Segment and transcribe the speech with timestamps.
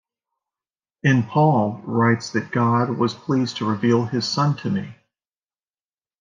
[1.03, 4.95] In Paul writes that God was pleased to reveal his son to me.